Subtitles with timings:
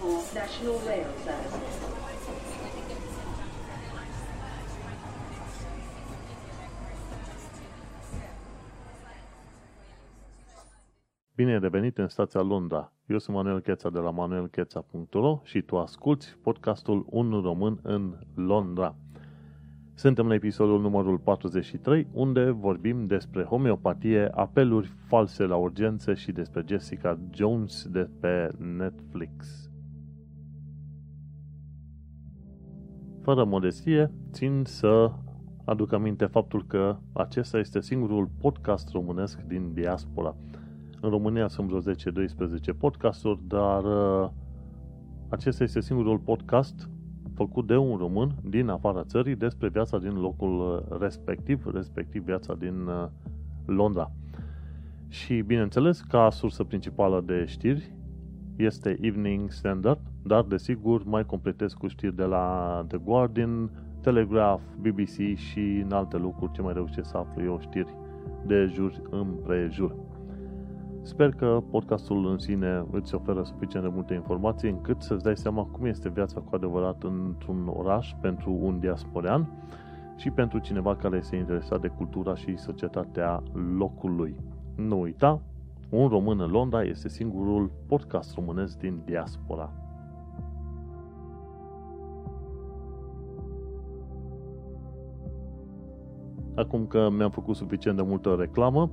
[0.00, 1.88] for National Rail Service.
[11.34, 12.92] Bine ai revenit în stația Londra.
[13.06, 18.94] Eu sunt Manuel Cheța de la manuelcheța.ro și tu asculti podcastul Un român în Londra.
[19.94, 26.64] Suntem în episodul numărul 43, unde vorbim despre homeopatie, apeluri false la urgențe și despre
[26.66, 29.67] Jessica Jones de pe Netflix.
[33.28, 35.10] Fără modestie, țin să
[35.64, 40.36] aduc aminte faptul că acesta este singurul podcast românesc din diaspora.
[41.00, 41.94] În România sunt vreo
[42.74, 44.30] 10-12 podcasturi, dar uh,
[45.28, 46.88] acesta este singurul podcast
[47.34, 52.54] făcut de un român din afara țării despre viața din locul uh, respectiv, respectiv viața
[52.54, 53.08] din uh,
[53.66, 54.10] Londra.
[55.08, 57.92] Și, bineînțeles, ca sursă principală de știri
[58.56, 65.36] este Evening Standard, dar, desigur, mai completez cu știri de la The Guardian, Telegraph, BBC
[65.36, 67.94] și în alte lucruri ce mai reușesc să aflu eu știri
[68.46, 69.94] de jur împrejur.
[71.02, 75.62] Sper că podcastul în sine îți oferă suficient de multe informații încât să-ți dai seama
[75.62, 79.48] cum este viața cu adevărat într-un oraș pentru un diasporean
[80.16, 83.42] și pentru cineva care este interesat de cultura și societatea
[83.76, 84.36] locului.
[84.76, 85.40] Nu uita,
[85.90, 89.87] un român în Londra este singurul podcast românesc din diaspora.
[96.58, 98.90] Acum că mi-am făcut suficient de multă reclamă,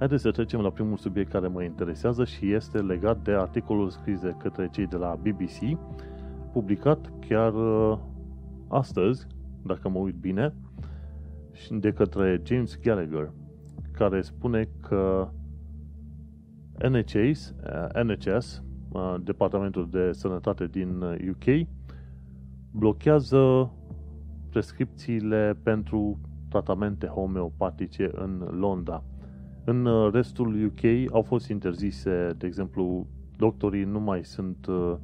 [0.00, 4.20] Haideți să trecem la primul subiect care mă interesează și este legat de articolul scris
[4.20, 5.78] de către cei de la BBC,
[6.52, 7.98] publicat chiar uh,
[8.68, 9.26] astăzi,
[9.62, 10.54] dacă mă uit bine,
[11.70, 13.32] de către James Gallagher,
[13.92, 15.28] care spune că
[16.88, 17.54] NHS,
[17.94, 21.68] uh, NHS uh, Departamentul de Sănătate din UK,
[22.70, 23.72] blochează
[24.50, 26.18] prescripțiile pentru
[26.50, 29.02] tratamente homeopatice în Londra.
[29.64, 33.06] În uh, restul UK au fost interzise, de exemplu,
[33.36, 34.96] doctorii nu mai sunt, uh,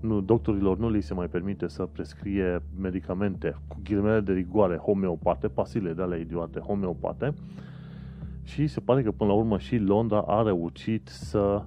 [0.00, 5.48] nu, doctorilor nu li se mai permite să prescrie medicamente cu ghilimele de rigoare homeopate,
[5.48, 7.34] pasile de alea idiote homeopate
[8.44, 11.64] și se pare că până la urmă și Londra a reușit să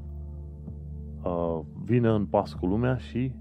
[1.24, 3.32] uh, vină în pas cu lumea și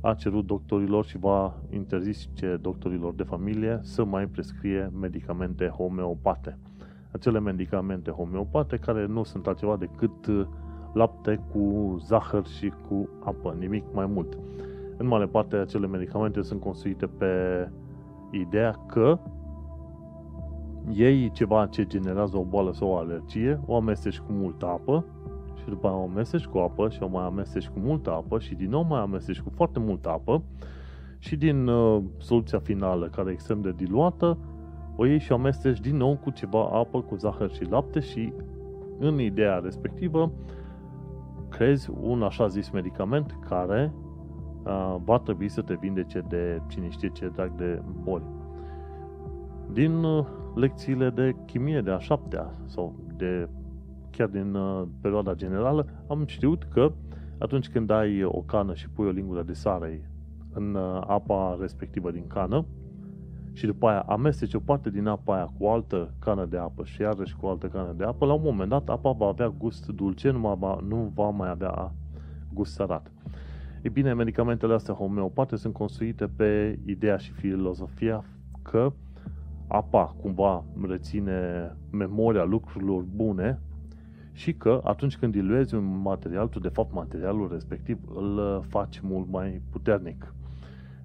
[0.00, 6.58] a cerut doctorilor și va interzice doctorilor de familie să mai prescrie medicamente homeopate
[7.10, 10.46] acele medicamente homeopate care nu sunt altceva decât uh,
[10.92, 14.38] lapte cu zahăr și cu apă, nimic mai mult.
[14.96, 17.26] În mare parte, acele medicamente sunt construite pe
[18.30, 19.18] ideea că
[20.90, 25.04] iei ceva ce generează o boală sau o alergie, o amesteci cu multă apă
[25.68, 28.54] și după aia o amesteci cu apă și o mai amesteci cu multă apă și
[28.54, 30.42] din nou mai amesteci cu foarte multă apă
[31.18, 34.38] și din uh, soluția finală, care e extrem de diluată,
[34.96, 38.32] o iei și o amesteci din nou cu ceva apă, cu zahăr și lapte și
[38.98, 40.32] în ideea respectivă
[41.48, 43.92] crezi un așa zis medicament care
[44.64, 48.24] uh, va trebui să te vindece de cine știe ce drag de boli.
[49.72, 53.48] Din uh, lecțiile de chimie de a șaptea sau de
[54.18, 56.92] chiar din uh, perioada generală am știut că
[57.38, 60.10] atunci când ai o cană și pui o lingură de sare
[60.52, 62.64] în uh, apa respectivă din cană,
[63.52, 66.84] și după aia amesteci o parte din apa aia cu o altă cană de apă
[66.84, 69.54] și iarăși cu o altă cană de apă, la un moment dat apa va avea
[69.58, 71.92] gust dulce, nu va, nu va mai avea
[72.52, 73.12] gust sărat.
[73.82, 78.24] Ei bine, medicamentele astea homeopate sunt construite pe ideea și filozofia
[78.62, 78.92] că
[79.68, 83.58] apa cumva reține memoria lucrurilor bune
[84.38, 89.30] și că atunci când diluezi un material, tu de fapt materialul respectiv îl faci mult
[89.30, 90.34] mai puternic.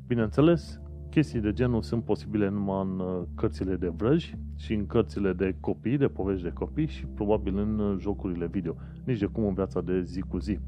[0.07, 5.33] Bineînțeles, chestii de genul sunt posibile numai în uh, cărțile de vrăji și în cărțile
[5.33, 8.75] de copii, de povești de copii și probabil în uh, jocurile video.
[9.05, 10.59] Nici de cum în viața de zi cu zi.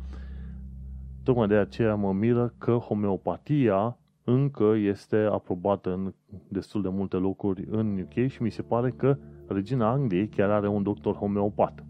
[1.23, 6.13] Tocmai de aceea mă miră că homeopatia încă este aprobată în
[6.47, 9.17] destul de multe locuri în UK și mi se pare că
[9.47, 11.83] regina Angliei chiar are un doctor homeopat.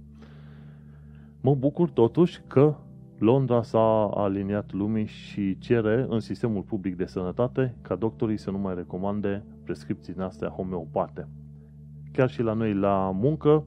[1.45, 2.75] Mă bucur totuși că
[3.18, 8.57] Londra s-a aliniat lumii și cere în sistemul public de sănătate ca doctorii să nu
[8.57, 11.27] mai recomande prescripții din astea homeopate.
[12.12, 13.65] Chiar și la noi la muncă,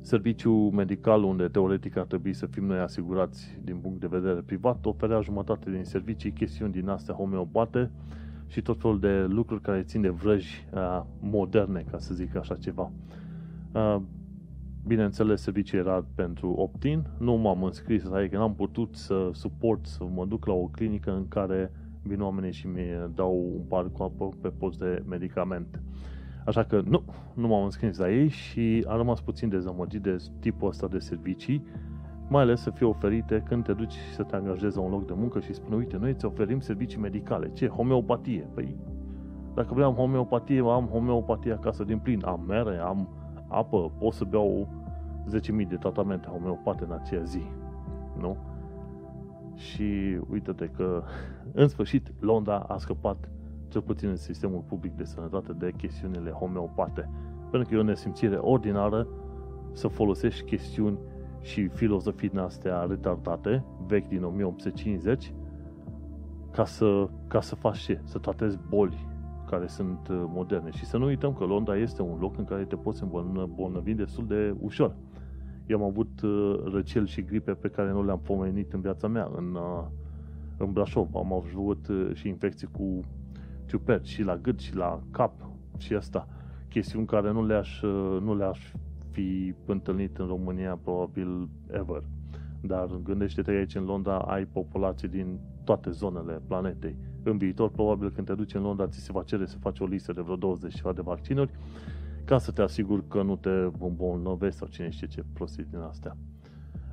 [0.00, 4.86] serviciul medical unde teoretic ar trebui să fim noi asigurați din punct de vedere privat,
[4.86, 7.90] oferea jumătate din servicii chestiuni din astea homeopate
[8.46, 12.54] și tot felul de lucruri care țin de vrăji uh, moderne, ca să zic așa
[12.54, 12.90] ceva.
[13.74, 14.02] Uh,
[14.86, 20.24] Bineînțeles, serviciul era pentru opt-in, nu m-am înscris, adică n-am putut să suport, să mă
[20.24, 24.28] duc la o clinică în care vin oamenii și mi dau un par cu apă
[24.40, 25.82] pe post de medicament.
[26.46, 27.02] Așa că nu,
[27.34, 31.64] nu m-am înscris la ei și am rămas puțin dezamăgit de tipul ăsta de servicii,
[32.28, 35.12] mai ales să fie oferite când te duci să te angajezi la un loc de
[35.16, 37.50] muncă și spune, uite, noi îți oferim servicii medicale.
[37.52, 37.66] Ce?
[37.66, 38.48] Homeopatie.
[38.54, 38.76] Păi,
[39.54, 42.24] dacă vreau homeopatie, am homeopatie acasă din plin.
[42.24, 43.08] Am mere, am
[43.52, 44.68] apă, pot să beau
[45.30, 47.42] 10.000 de tratamente homeopate în aceea zi.
[48.18, 48.36] Nu?
[49.54, 51.02] Și uite-te că,
[51.52, 53.28] în sfârșit, Londra a scăpat
[53.68, 57.08] cel puțin în sistemul public de sănătate de chestiunile homeopate.
[57.50, 59.06] Pentru că e o nesimțire ordinară
[59.72, 60.98] să folosești chestiuni
[61.40, 65.32] și filozofii din astea retardate, vechi din 1850,
[66.50, 68.00] ca să, ca să faci ce?
[68.04, 69.06] Să tratezi boli
[69.52, 70.70] care sunt uh, moderne.
[70.70, 74.26] Și să nu uităm că Londra este un loc în care te poți îmbolnăvi destul
[74.26, 74.96] de ușor.
[75.66, 79.30] Eu am avut uh, răcel și gripe pe care nu le-am pomenit în viața mea
[79.36, 79.84] în, uh,
[80.58, 81.14] în Brașov.
[81.14, 83.00] Am avut și infecții cu
[83.66, 85.32] ciuperci și la gât și la cap
[85.78, 86.28] și asta.
[86.68, 87.82] Chestiuni care nu le-aș,
[88.20, 88.72] nu le-aș
[89.10, 92.02] fi întâlnit în România probabil ever.
[92.60, 96.96] Dar gândește-te aici în Londra ai populații din toate zonele planetei
[97.26, 99.86] în viitor, probabil când te duci în Londra, ți se va cere să faci o
[99.86, 101.50] listă de vreo 20 ceva de vaccinuri
[102.24, 106.16] ca să te asiguri că nu te îmbolnăvești sau cine știe ce prostii din astea.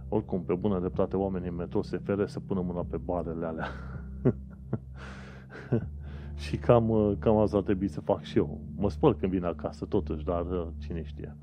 [0.10, 3.68] Oricum, pe bună dreptate, oamenii în metro se fere să pună mâna pe barele alea.
[6.44, 8.62] și cam, cam asta ar trebui să fac și eu.
[8.76, 10.46] Mă spăl când vin acasă, totuși, dar
[10.78, 11.36] cine știe.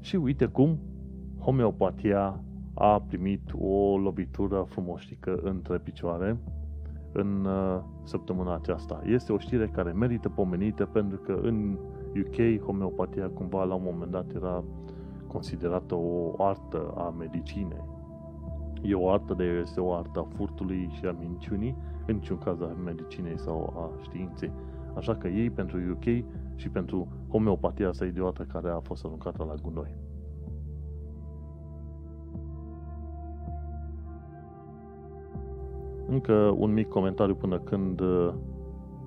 [0.00, 0.78] Și uite cum
[1.38, 2.40] homeopatia
[2.74, 6.36] a primit o lovitură frumoșică între picioare
[7.12, 9.00] în uh, săptămâna aceasta.
[9.04, 11.78] Este o știre care merită pomenită pentru că în
[12.16, 14.64] UK homeopatia cumva la un moment dat era
[15.26, 17.84] considerată o artă a medicinei.
[18.82, 21.76] E o artă, de este o artă a furtului și a minciunii,
[22.06, 24.52] în niciun caz a medicinei sau a științei.
[24.96, 26.04] Așa că ei pentru UK
[26.54, 29.94] și pentru homeopatia asta idiotă care a fost aruncată la gunoi.
[36.12, 38.32] Încă un mic comentariu până când uh,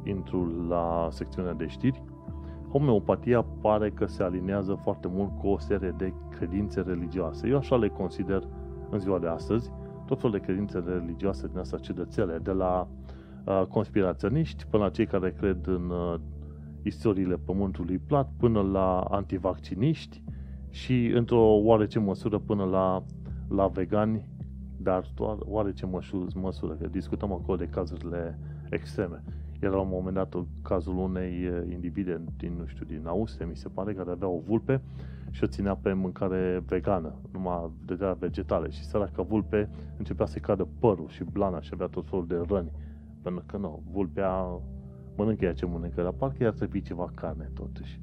[0.04, 2.04] intru la secțiunea de știri.
[2.72, 7.48] Homeopatia pare că se alinează foarte mult cu o serie de credințe religioase.
[7.48, 8.48] Eu așa le consider
[8.90, 9.72] în ziua de astăzi,
[10.06, 12.88] tot felul de credințe religioase din asta cedățele, de la
[13.46, 16.20] uh, conspiraționiști până la cei care cred în uh,
[16.84, 20.22] istoriile pământului plat, până la antivacciniști
[20.70, 23.04] și într-o oarece măsură până la,
[23.50, 24.26] la vegani
[24.78, 25.86] dar doar oarece
[26.36, 28.40] măsură, că discutăm acolo de cazurile
[28.70, 29.24] extreme.
[29.60, 33.68] Era la un moment dat cazul unei individe din, nu știu, din Austria, mi se
[33.68, 34.82] pare, care avea o vulpe
[35.32, 40.68] și o ținea pe mâncare vegană, numai de vegetale și săraca vulpe începea să cadă
[40.80, 42.72] părul și blana și avea tot felul de răni.
[43.22, 44.60] Pentru că nu, vulpea
[45.18, 48.00] mănâncă ea ce mănâncă, dar parcă ar trebui ceva carne totuși.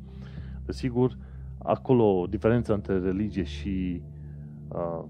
[0.64, 1.16] Desigur,
[1.58, 4.02] acolo diferența între religie și
[4.68, 5.04] uh,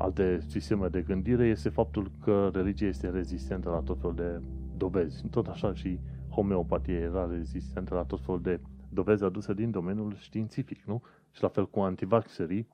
[0.00, 4.40] alte sisteme de gândire este faptul că religia este rezistentă la tot felul de
[4.76, 5.26] dovezi.
[5.30, 5.98] Tot așa și
[6.30, 11.02] homeopatia era rezistentă la tot felul de dovezi aduse din domeniul științific, nu?
[11.30, 12.66] Și la fel cu antivaxerii,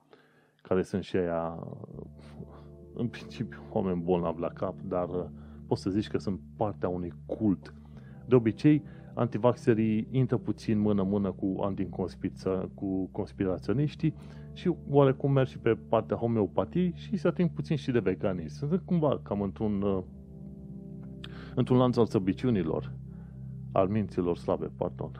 [0.62, 1.58] care sunt și aia,
[3.00, 5.24] în principiu, oameni bolnavi la cap, dar uh,
[5.66, 7.74] poți să zici că sunt partea unui cult.
[8.26, 8.82] De obicei,
[9.14, 11.74] antivaxerii intră puțin mână-mână cu
[12.74, 14.14] cu conspiraționiștii
[14.56, 18.68] și oarecum merg și pe partea homeopatiei și se ating puțin și de veganism.
[18.68, 20.02] Sunt cumva cam într-un, uh,
[21.54, 22.92] într-un lanț al săbiciunilor,
[23.72, 25.10] al minților slabe, pardon.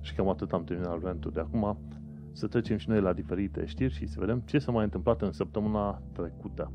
[0.00, 1.78] Și cam atât am terminat rentul de acum.
[2.32, 5.32] Să trecem și noi la diferite știri și să vedem ce s-a mai întâmplat în
[5.32, 6.72] săptămâna trecută.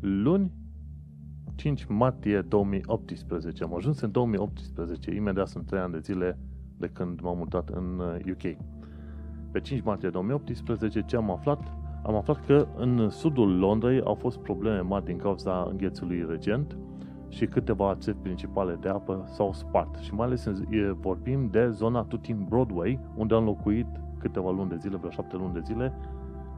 [0.00, 0.59] Luni,
[1.60, 3.64] 5 martie 2018.
[3.64, 6.38] Am ajuns în 2018, imediat sunt 3 ani de zile
[6.76, 8.42] de când m-am mutat în UK.
[8.42, 8.56] Uh,
[9.50, 11.72] Pe 5 martie 2018, ce am aflat?
[12.02, 16.76] Am aflat că în sudul Londrei au fost probleme mari din cauza înghețului recent
[17.28, 19.96] și câteva țevi principale de apă s-au spart.
[19.96, 20.48] Și mai ales
[21.00, 23.86] vorbim de zona Tutin Broadway, unde am locuit
[24.18, 25.92] câteva luni de zile, vreo șapte luni de zile,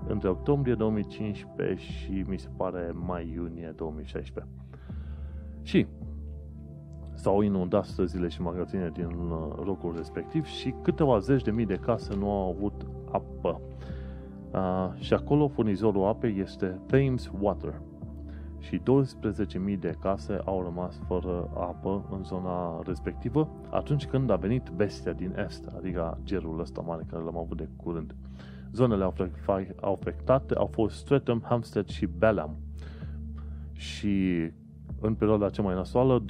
[0.06, 4.52] între octombrie 2015 și mi se pare mai-iunie 2016.
[5.62, 5.87] Și
[7.14, 11.75] s-au inundat străzile și magazine din uh, locul respectiv și câteva zeci de mii de
[11.75, 13.61] case nu au avut apă.
[14.52, 17.81] Uh, și acolo furnizorul apei este Thames Water.
[18.59, 18.81] și
[19.73, 25.12] 12.000 de case au rămas fără apă în zona respectivă atunci când a venit bestia
[25.12, 28.14] din est, adică gerul ăsta mare care l-am avut de curând.
[28.73, 29.12] Zonele
[29.81, 32.57] afectate au fost Streatham, Hampstead și Bellam.
[33.73, 34.50] Și
[35.02, 36.25] în perioada cea mai nasoală,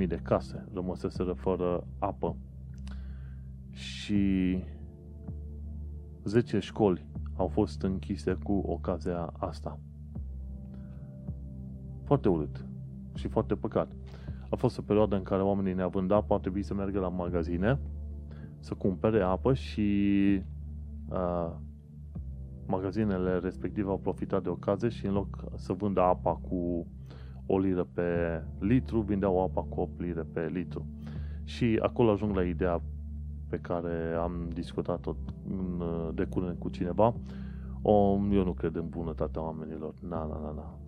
[0.00, 2.36] 20.000 de case rămăseseră fără apă.
[3.70, 4.58] Și
[6.24, 7.06] 10 școli
[7.36, 9.78] au fost închise cu ocazia asta.
[12.04, 12.64] Foarte urât
[13.14, 13.92] și foarte păcat.
[14.50, 17.78] A fost o perioadă în care oamenii neavând apă au trebuit să meargă la magazine
[18.58, 19.90] să cumpere apă și
[21.08, 21.50] uh,
[22.66, 26.86] magazinele respective au profitat de ocazie și în loc să vândă apa cu
[27.50, 28.02] o liră pe
[28.58, 30.86] litru, vindeau apa cu 8 lire pe litru.
[31.44, 32.80] Și acolo ajung la ideea
[33.48, 35.14] pe care am discutat-o
[35.48, 35.82] în,
[36.14, 37.14] de curând cu cineva.
[37.82, 39.94] O, eu nu cred în bunătatea oamenilor.
[40.08, 40.78] Na, na, na, na.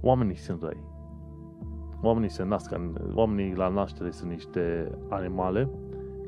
[0.00, 0.82] Oamenii sunt răi.
[2.02, 2.74] Oamenii se nasc,
[3.14, 5.68] oamenii la naștere sunt niște animale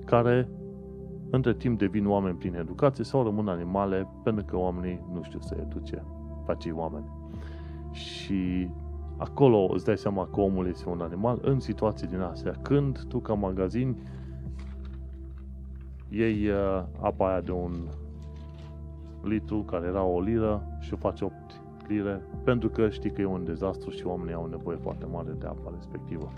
[0.04, 0.49] care
[1.30, 5.56] între timp devin oameni prin educație sau rămân animale pentru că oamenii nu știu să
[5.61, 6.04] educe
[6.46, 7.04] pe acei oameni.
[7.90, 8.68] Și
[9.16, 12.54] acolo îți dai seama că omul este un animal în situații din astea.
[12.62, 13.96] Când tu ca magazin
[16.08, 17.73] iei uh, apa aia de un
[19.23, 21.32] litru care era o liră și o faci 8
[21.88, 25.46] lire pentru că știi că e un dezastru și oamenii au nevoie foarte mare de
[25.46, 26.32] apa respectivă.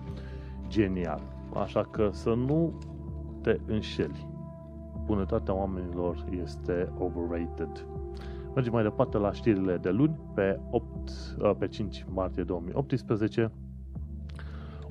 [0.68, 1.20] Genial.
[1.54, 2.72] Așa că să nu
[3.40, 4.26] te înșeli.
[5.04, 7.86] Bunătatea oamenilor este overrated.
[8.58, 13.52] Mergem mai departe la știrile de luni, pe, 8, uh, pe 5 martie 2018.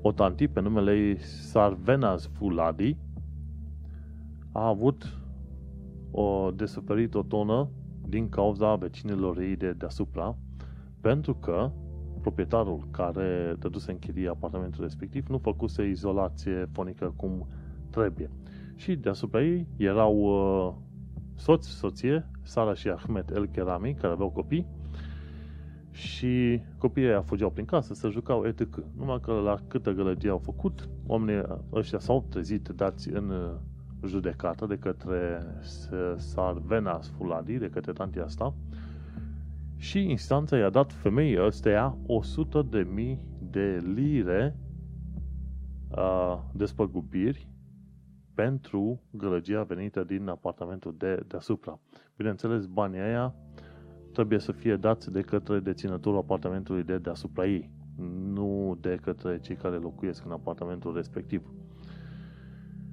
[0.01, 2.97] O tanti pe numele ei Sarvenas Fuladi
[4.51, 5.17] a avut
[6.11, 7.69] o desuferit o tonă
[8.07, 10.37] din cauza vecinilor ei de deasupra,
[11.01, 11.71] pentru că
[12.21, 17.47] proprietarul care dăduse în chirie apartamentul respectiv nu făcuse izolație fonică cum
[17.89, 18.29] trebuie.
[18.75, 20.73] Și deasupra ei erau uh,
[21.37, 24.67] soț, soție, Sara și Ahmed El Kerami, care aveau copii,
[25.91, 28.83] și copiii ăia fugeau prin casă, se jucau, etc.
[28.97, 33.51] Numai că la câtă gălăgie au făcut, oamenii ăștia s-au trezit dați în uh,
[34.05, 35.45] judecată de către
[36.17, 38.53] Sarvena Sfuladi, de către tantia asta,
[39.75, 44.55] și instanța i-a dat femeii ăsteia 100 de mii de lire
[45.89, 47.47] uh, despăgubiri
[48.37, 51.79] pentru gălăgia venită din apartamentul de deasupra.
[52.17, 53.35] Bineînțeles, banii aia
[54.13, 57.71] trebuie să fie dați de către deținătorul apartamentului de deasupra ei,
[58.33, 61.51] nu de către cei care locuiesc în apartamentul respectiv.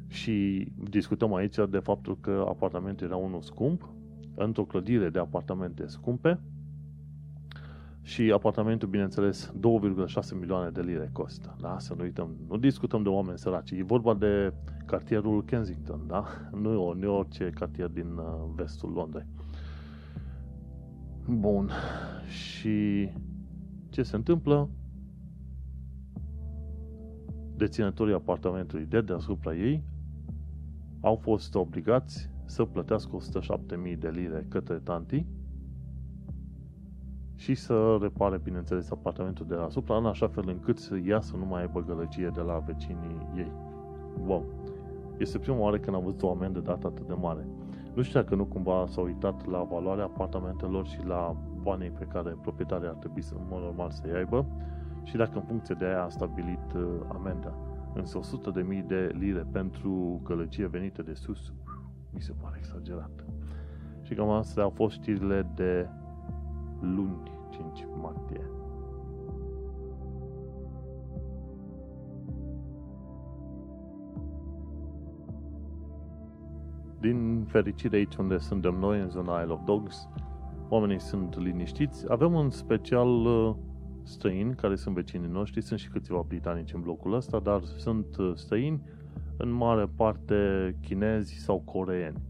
[0.08, 3.88] Și discutăm aici de faptul că apartamentul era unul scump,
[4.34, 6.40] într-o clădire de apartamente scumpe,
[8.04, 11.56] și apartamentul, bineînțeles, 2,6 milioane de lire costă.
[11.60, 11.76] Da?
[11.78, 12.36] Să nu uităm.
[12.48, 13.70] Nu discutăm de oameni săraci.
[13.70, 14.52] E vorba de
[14.86, 16.24] cartierul Kensington, da?
[16.62, 19.26] Nu, nu orice cartier din uh, vestul Londrei.
[21.28, 21.70] Bun.
[22.26, 23.08] Și
[23.90, 24.68] ce se întâmplă?
[27.56, 29.82] Deținătorii apartamentului de deasupra ei
[31.00, 33.18] au fost obligați să plătească
[33.92, 35.26] 107.000 de lire către tanti
[37.44, 41.44] și să repare, bineînțeles, apartamentul de deasupra, în așa fel încât să ea să nu
[41.44, 43.52] mai aibă gălăgie de la vecinii ei.
[44.26, 44.44] Wow!
[45.16, 47.46] Este prima oară când am văzut o amendă dată atât de mare.
[47.94, 52.36] Nu știu dacă nu cumva s-au uitat la valoarea apartamentelor și la banii pe care
[52.42, 54.46] proprietarii ar trebui să, în mod normal, să-i aibă
[55.02, 57.54] și dacă în funcție de aia a stabilit uh, amenda.
[57.94, 61.52] Însă 100 de mii de lire pentru gălăgie venită de sus,
[62.10, 63.24] mi se pare exagerat.
[64.02, 65.88] Și cam astea au fost știrile de
[66.80, 68.40] luni 5 martie.
[77.00, 80.08] Din fericire aici unde suntem noi, în zona Isle of Dogs,
[80.68, 82.04] oamenii sunt liniștiți.
[82.08, 83.54] Avem un special uh,
[84.02, 88.32] străini care sunt vecinii noștri, sunt și câțiva britanici în blocul ăsta, dar sunt uh,
[88.34, 88.82] străini,
[89.36, 90.36] în mare parte
[90.80, 92.22] chinezi sau coreeni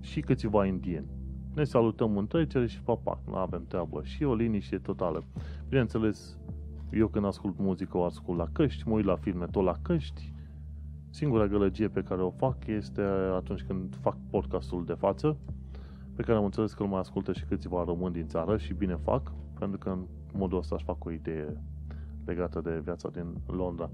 [0.00, 1.13] și câțiva indieni.
[1.54, 4.02] Ne salutăm în trecere și papac, nu avem treabă.
[4.02, 5.24] Și o liniște totală.
[5.68, 6.38] Bineînțeles,
[6.92, 10.32] eu când ascult muzică o ascult la căști, mă uit la filme tot la căști.
[11.10, 13.02] Singura gălăgie pe care o fac este
[13.34, 15.36] atunci când fac podcastul de față,
[16.14, 18.94] pe care am înțeles că îl mai ascultă și câțiva români din țară și bine
[18.94, 21.62] fac, pentru că în modul ăsta își fac o idee
[22.24, 23.90] legată de viața din Londra.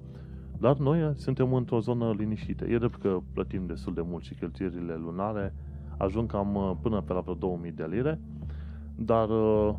[0.59, 2.65] Dar noi suntem într-o zonă liniștită.
[2.65, 5.55] E drept că plătim destul de mult și cheltuierile lunare
[6.01, 8.21] ajung cam uh, până pe la vreo 2000 de lire,
[8.97, 9.75] dar uh,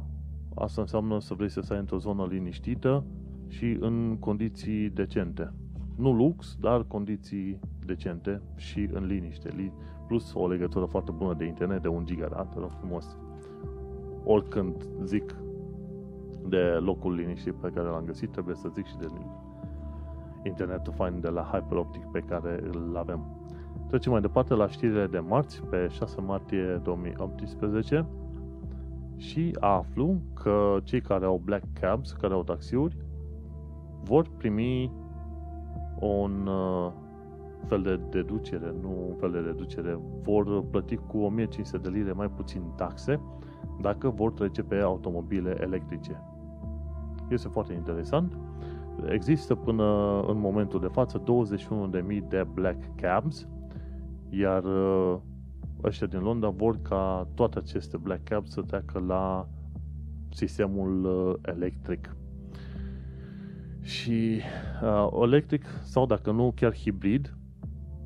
[0.56, 3.04] asta înseamnă să vrei să stai într-o zonă liniștită
[3.48, 5.54] și în condiții decente.
[5.96, 9.74] Nu lux, dar condiții decente și în liniște.
[10.08, 12.44] Plus o legătură foarte bună de internet de 1 giga, da?
[12.44, 13.18] Te rog frumos.
[14.24, 15.36] Oricând zic
[16.48, 19.08] de locul liniștit pe care l-am găsit, trebuie să zic și de
[20.44, 23.40] internetul fain de la Hyperoptic pe care îl avem.
[23.91, 28.05] Trecem mai departe la știrile de marți, pe 6 martie 2018
[29.17, 32.98] și aflu că cei care au black cabs, care au taxiuri,
[34.03, 34.91] vor primi
[36.00, 36.91] un uh,
[37.67, 42.29] fel de deducere, nu un fel de deducere, vor plăti cu 1500 de lire mai
[42.29, 43.21] puțin taxe
[43.81, 46.21] dacă vor trece pe automobile electrice.
[47.29, 48.38] Este foarte interesant.
[49.10, 53.48] Există până în momentul de față 21.000 de black cabs,
[54.32, 55.18] iar uh,
[55.84, 59.48] ăștia din Londra vor ca toate aceste black cabs să treacă la
[60.30, 62.16] sistemul uh, electric.
[63.82, 64.40] Și
[64.84, 67.36] uh, electric sau dacă nu chiar hibrid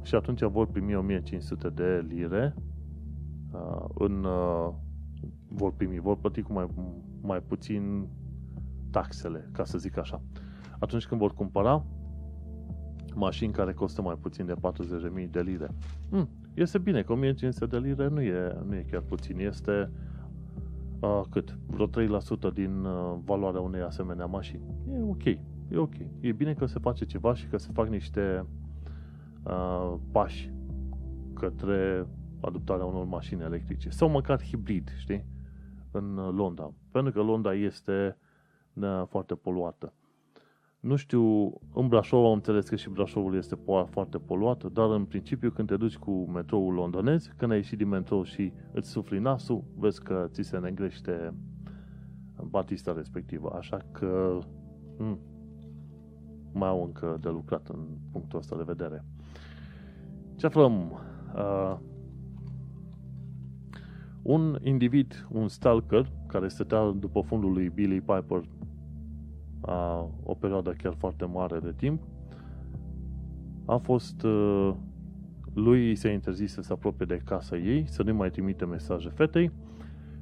[0.02, 2.56] și atunci vor primi 1500 de lire
[3.52, 4.74] uh, în uh,
[5.48, 6.68] vor primi, vor plăti cu mai,
[7.22, 8.08] mai puțin
[8.92, 10.22] taxele, ca să zic așa.
[10.80, 11.86] Atunci când vor cumpăra
[13.16, 14.54] mașini care costă mai puțin de
[15.24, 15.70] 40.000 de lire.
[16.10, 19.92] Hmm, este bine că 1500 de lire nu e, nu e chiar puțin, este
[21.00, 21.58] uh, cât?
[21.68, 24.62] Vreo 3% din uh, valoarea unei asemenea mașini.
[24.92, 25.94] E ok, e ok.
[26.20, 28.46] E bine că se face ceva și că se fac niște
[29.44, 30.52] uh, pași
[31.34, 32.08] către
[32.40, 33.90] adoptarea unor mașini electrice.
[33.90, 35.26] Sau măcar hibrid, știi?
[35.92, 36.74] În Londra.
[36.92, 38.18] Pentru că Londra este
[38.74, 39.94] uh, foarte poluată.
[40.86, 43.58] Nu știu, în Brașov am înțeles că și Brașovul este
[43.90, 47.88] foarte poluat, dar în principiu când te duci cu metroul londonez, când ai ieșit din
[47.88, 51.34] metrou și îți sufli nasul, vezi că ți se negrește
[52.50, 53.54] batista respectivă.
[53.58, 55.20] Așa că m- hmm,
[56.54, 59.06] mai au încă de lucrat în punctul ăsta de vedere.
[60.36, 61.00] Ce aflăm?
[61.36, 61.78] Uh,
[64.22, 68.42] un individ, un stalker, care stătea după fundul lui Billy Piper
[69.66, 72.02] a, o perioadă chiar foarte mare de timp,
[73.66, 74.74] a fost uh,
[75.54, 79.52] lui se interzis să se apropie de casa ei, să nu mai trimite mesaje fetei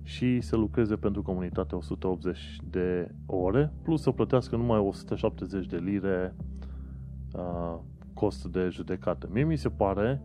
[0.04, 6.36] și să lucreze pentru comunitate 180 de ore, plus să plătească numai 170 de lire
[7.36, 7.80] uh,
[8.14, 9.30] cost de judecată.
[9.32, 10.22] Mie mi se pare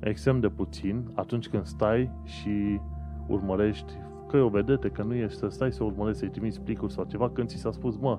[0.00, 2.80] extrem de puțin atunci când stai și
[3.26, 3.92] urmărești
[4.28, 7.04] că e o vedete, că nu ești să stai să urmărești să-i trimiți plicuri sau
[7.04, 8.18] ceva, când ți s-a spus, mă,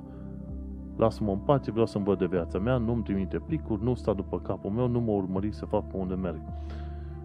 [1.00, 4.40] lasă-mă în pace, vreau să-mi văd de viața mea, nu-mi trimite plicuri, nu sta după
[4.40, 6.42] capul meu, nu mă urmări să fac pe unde merg.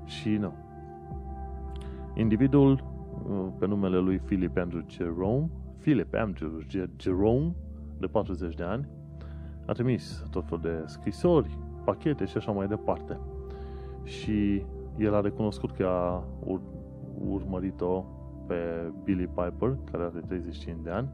[0.04, 0.52] Și nu.
[2.14, 6.50] Individul, uh, pe numele lui Philip Andrew Jerome, Philip Andrew
[6.96, 7.52] Jerome,
[7.98, 8.88] de 40 de ani,
[9.66, 13.18] a trimis tot felul de scrisori, pachete și așa mai departe.
[14.02, 14.64] Și
[14.98, 16.72] el a recunoscut că a ur-
[17.28, 18.04] urmărit-o
[18.46, 18.54] pe
[19.04, 21.08] Billy Piper, care are 35 de ani,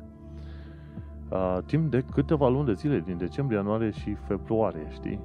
[1.31, 5.21] uh, timp de câteva luni de zile, din decembrie, ianuarie și februarie, știi?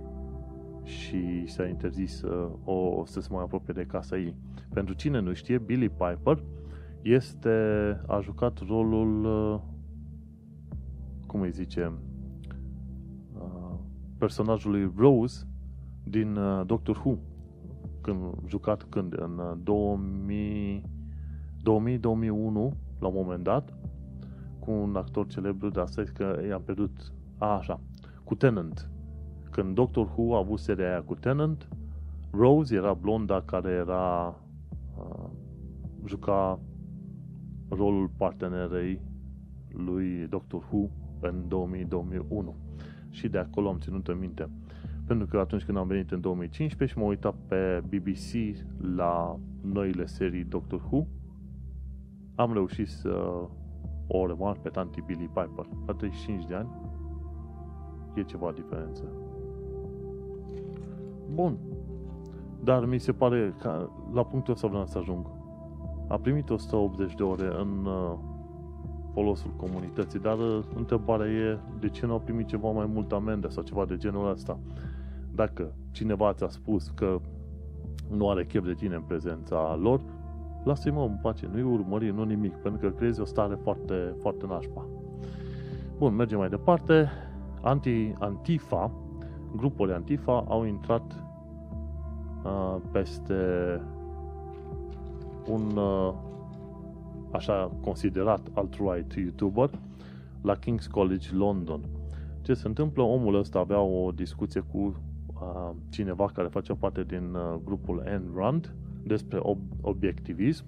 [0.84, 4.36] Și s-a interzis uh, o, să se mai apropie de casa ei.
[4.74, 6.44] Pentru cine nu știe, Billy Piper
[7.02, 7.50] este,
[8.08, 9.60] a jucat rolul, uh,
[11.28, 11.94] cum îi zice,
[13.38, 13.78] uh,
[14.18, 15.48] personajului Rose
[16.04, 17.18] din uh, Doctor Who.
[18.02, 19.14] Când, jucat când?
[19.20, 20.90] În 2000, uh,
[21.66, 23.74] 2000-2001, la un moment dat,
[24.66, 27.80] cu un actor celebru, de asta că i-am pierdut, a, așa,
[28.24, 28.90] cu Tenant.
[29.52, 31.68] Când Doctor Who a avut seria aia cu Tenant,
[32.32, 34.36] Rose era blonda care era
[34.98, 35.30] uh,
[36.06, 36.60] juca
[37.70, 39.02] rolul partenerei
[39.70, 41.44] lui Doctor Who în
[42.48, 42.54] 2000-2001.
[43.10, 44.50] Și de acolo am ținut în minte.
[45.08, 48.58] Pentru că atunci când am venit în 2015 și m-am uitat pe BBC
[48.96, 51.08] la noile serii Doctor Who,
[52.36, 53.48] am reușit să
[54.08, 55.66] o rămas pe tanti Billy Piper.
[55.86, 56.70] La 35 de ani
[58.14, 59.04] e ceva diferență.
[61.34, 61.58] Bun.
[62.64, 65.26] Dar mi se pare că la punctul ăsta vreau să ajung.
[66.08, 68.14] A primit 180 de ore în uh,
[69.14, 73.50] folosul comunității, dar uh, întrebarea e de ce nu a primit ceva mai mult amendă
[73.50, 74.60] sau ceva de genul ăsta.
[75.32, 77.20] Dacă cineva ți-a spus că
[78.10, 80.02] nu are chef de tine în prezența lor,
[80.66, 84.46] lasă-i mă în pace, nu-i urmări, nu nimic, pentru că creezi o stare foarte, foarte
[84.46, 84.86] nașpa.
[85.98, 87.10] Bun, mergem mai departe.
[87.62, 88.92] Anti, Antifa,
[89.56, 91.24] grupurile Antifa au intrat
[92.44, 93.36] uh, peste
[95.48, 96.14] un uh,
[97.32, 99.70] așa considerat alt-right YouTuber,
[100.42, 101.82] la King's College London.
[102.42, 103.04] Ce se întâmplă?
[103.04, 108.24] Omul ăsta avea o discuție cu uh, cineva care face parte din uh, grupul Ayn
[108.36, 108.74] Rand
[109.06, 110.66] despre ob- obiectivism,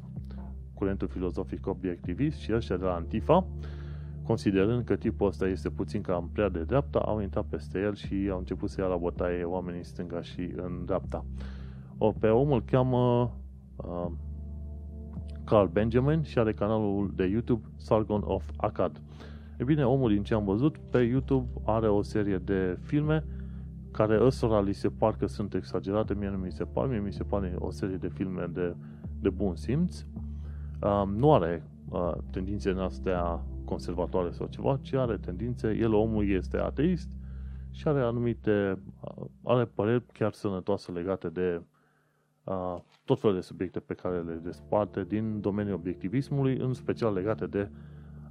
[0.74, 3.48] curentul filozofic obiectivist și ăștia de la Antifa,
[4.24, 8.28] considerând că tipul ăsta este puțin cam prea de dreapta, au intrat peste el și
[8.32, 11.26] au început să ia la bătaie oamenii în stânga și în dreapta.
[11.98, 13.32] O, pe omul cheamă
[13.76, 14.12] uh,
[15.44, 19.02] Carl Benjamin și are canalul de YouTube Sargon of Akkad.
[19.58, 23.24] E bine, omul din ce am văzut, pe YouTube are o serie de filme
[23.98, 27.14] care ăstora li se par că sunt exagerate, mie nu mi se par, mie mi
[27.14, 28.76] se pare o serie de filme de,
[29.20, 30.06] de bun simț.
[30.82, 36.58] Uh, nu are uh, tendințe astea conservatoare sau ceva, ci are tendințe, el omul este
[36.58, 37.10] ateist
[37.72, 41.62] și are anumite, uh, are păreri chiar sănătoase legate de
[42.44, 47.46] uh, tot felul de subiecte pe care le desparte din domeniul obiectivismului, în special legate
[47.46, 47.70] de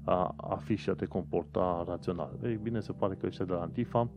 [0.05, 2.31] a, a fi și a te comporta rațional.
[2.45, 4.09] Ei bine, se pare că ăștia de la Antifa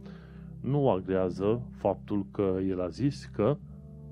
[0.62, 3.58] nu agrează faptul că el a zis că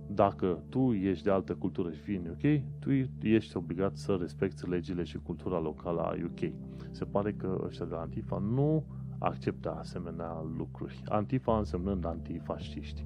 [0.09, 4.69] dacă tu ești de altă cultură și vii în UK, tu ești obligat să respecti
[4.69, 6.51] legile și cultura locală a UK.
[6.91, 8.83] Se pare că ăștia de la Antifa nu
[9.19, 11.03] acceptă asemenea lucruri.
[11.07, 13.05] Antifa însemnând antifasciști.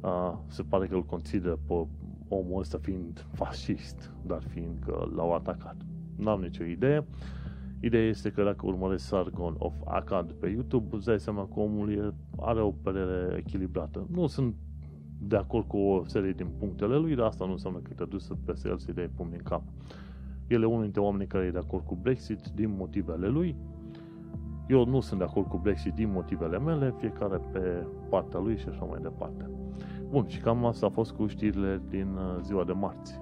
[0.00, 1.86] Uh, se pare că îl consideră pe
[2.28, 5.76] omul ăsta fiind fascist, dar fiind că l-au atacat.
[6.16, 7.04] N-am nicio idee.
[7.84, 12.14] Ideea este că dacă urmăresc Sargon of Akkad pe YouTube, îți dai seama că omul
[12.40, 14.06] are o părere echilibrată.
[14.10, 14.54] Nu sunt
[15.18, 18.20] de acord cu o serie din punctele lui, dar asta nu înseamnă că te duci
[18.20, 19.62] să peste el să-i dai pumni în cap.
[20.48, 23.56] El e unul dintre oamenii care e de acord cu Brexit din motivele lui.
[24.68, 28.68] Eu nu sunt de acord cu Brexit din motivele mele, fiecare pe partea lui și
[28.68, 29.50] așa mai departe.
[30.10, 33.21] Bun, și cam asta a fost cu știrile din uh, ziua de marți.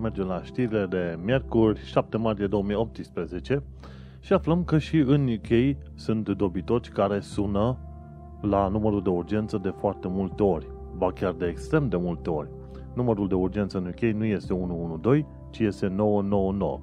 [0.00, 3.62] Mergem la știrile de miercuri, 7 martie 2018
[4.20, 7.76] și aflăm că și în UK sunt dobitoci care sună
[8.40, 12.48] la numărul de urgență de foarte multe ori, ba chiar de extrem de multe ori.
[12.94, 16.80] Numărul de urgență în UK nu este 112, ci este 999.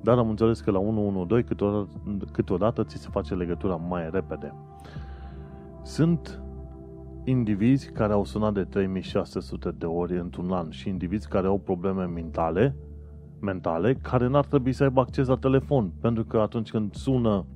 [0.00, 1.88] Dar am înțeles că la 112 câteodată,
[2.32, 4.54] câteodată ți se face legătura mai repede.
[5.82, 6.42] Sunt
[7.24, 12.04] indivizi care au sunat de 3600 de ori într-un an și indivizi care au probleme
[12.04, 12.76] mentale,
[13.40, 17.46] mentale care n-ar trebui să aibă acces la telefon, pentru că atunci când sună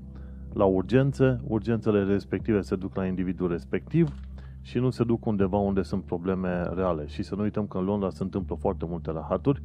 [0.53, 4.15] la urgențe, urgențele respective se duc la individul respectiv
[4.61, 7.07] și nu se duc undeva unde sunt probleme reale.
[7.07, 9.63] Și să nu uităm că în Londra se întâmplă foarte multe rahaturi,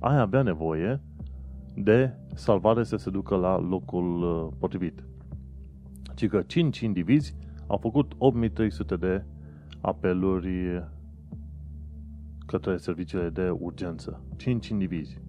[0.00, 1.00] ai avea nevoie
[1.74, 5.04] de salvare să se ducă la locul uh, potrivit.
[6.14, 9.24] Ci că 5 indivizi au făcut 8300 de
[9.80, 10.84] apeluri
[12.46, 14.22] către serviciile de urgență.
[14.36, 15.20] 5 indivizi.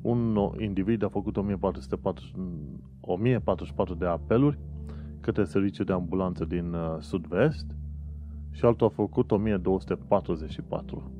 [0.00, 4.58] Un individ a făcut 1044 de apeluri
[5.20, 7.66] către serviciul de ambulanță din uh, sud-vest
[8.50, 11.10] și altul a făcut 1244.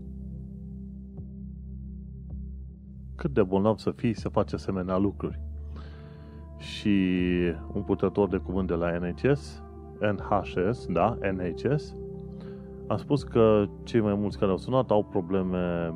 [3.14, 5.40] Cât de bolnav să fii să faci asemenea lucruri.
[6.58, 6.98] Și
[7.72, 9.62] un purtător de cuvânt de la NHS,
[10.00, 11.96] NHS, da, NHS,
[12.86, 15.94] a spus că cei mai mulți care au sunat au probleme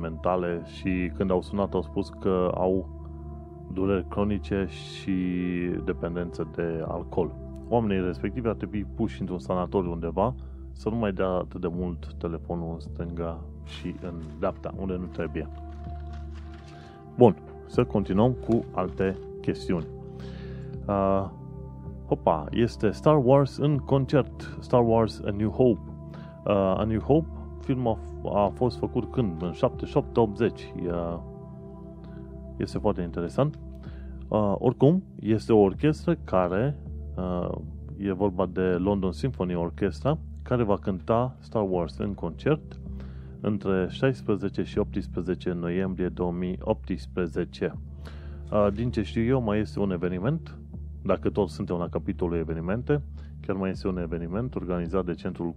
[0.00, 2.88] mentale și când au sunat au spus că au
[3.72, 5.12] dureri cronice și
[5.84, 7.34] dependență de alcool.
[7.68, 10.34] Oamenii respectivi ar trebui puși într-un sanatoriu undeva
[10.72, 15.06] să nu mai dea atât de mult telefonul în stânga și în dreapta, unde nu
[15.06, 15.48] trebuie.
[17.16, 19.86] Bun, să continuăm cu alte chestiuni.
[20.86, 21.28] Uh,
[22.08, 25.91] opa, este Star Wars în concert, Star Wars A New Hope.
[26.44, 27.28] Uh, A New Hope,
[27.60, 29.42] filmul a, a fost făcut când?
[29.42, 29.54] În 77-80.
[30.86, 31.18] Uh,
[32.56, 33.58] este foarte interesant.
[34.28, 36.78] Uh, oricum, este o orchestră care,
[37.16, 37.48] uh,
[37.96, 42.80] e vorba de London Symphony Orchestra, care va cânta Star Wars în concert
[43.40, 47.74] între 16 și 18 noiembrie 2018.
[48.52, 50.58] Uh, din ce știu eu, mai este un eveniment,
[51.02, 53.02] dacă tot suntem la capitolul evenimente,
[53.46, 55.54] chiar mai este un eveniment organizat de Centrul,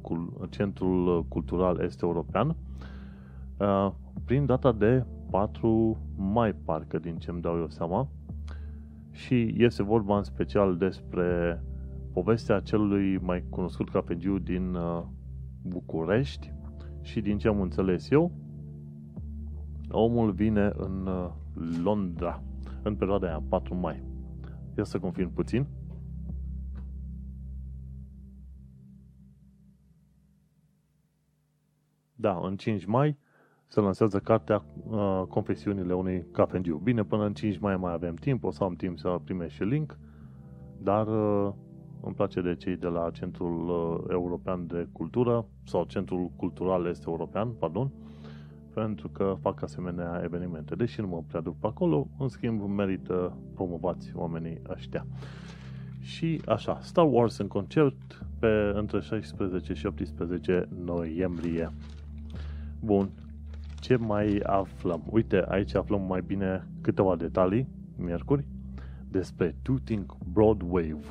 [0.49, 2.55] Centrul Cultural Est-European,
[3.57, 3.91] uh,
[4.25, 8.07] prin data de 4 mai, parcă, din ce îmi dau eu seama,
[9.11, 11.61] și este vorba în special despre
[12.13, 15.03] povestea celui mai cunoscut cafegiu din uh,
[15.61, 16.53] București
[17.01, 18.31] și din ce am înțeles eu,
[19.91, 21.29] omul vine în uh,
[21.83, 22.43] Londra
[22.83, 24.03] în perioada aia, 4 mai.
[24.77, 25.65] Ia să confirm puțin.
[32.25, 33.17] Da, în 5 mai
[33.67, 36.77] se lansează cartea uh, Confesiunile unui cafengiu.
[36.83, 39.63] Bine, până în 5 mai mai avem timp, o să am timp să primești și
[39.63, 39.97] link,
[40.77, 41.53] dar uh,
[42.01, 47.05] îmi place de cei de la Centrul uh, European de Cultură sau Centrul Cultural Este
[47.07, 47.91] European, pardon,
[48.73, 50.75] pentru că fac asemenea evenimente.
[50.75, 55.05] Deși nu mă prea duc pe acolo, în schimb merită promovați oamenii ăștia.
[55.99, 61.71] Și așa, Star Wars în concert pe între 16 și 18 noiembrie.
[62.85, 63.09] Bun,
[63.79, 65.03] ce mai aflăm?
[65.09, 67.67] Uite, aici aflăm mai bine câteva detalii,
[67.97, 68.45] miercuri,
[69.11, 71.03] despre Tooting Broadwave.